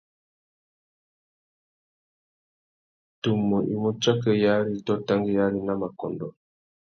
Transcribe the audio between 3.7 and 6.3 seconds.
i mú tsakéyari tô tanguéyari nà makôndõ.